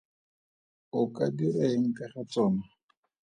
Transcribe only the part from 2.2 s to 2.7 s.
tsona?